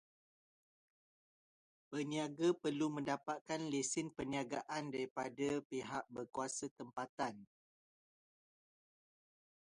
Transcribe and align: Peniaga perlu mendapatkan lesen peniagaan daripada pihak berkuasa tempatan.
Peniaga 1.93 2.49
perlu 2.61 2.87
mendapatkan 2.97 3.61
lesen 3.73 4.07
peniagaan 4.17 4.85
daripada 4.93 5.49
pihak 5.69 6.03
berkuasa 6.15 6.65
tempatan. 6.79 7.35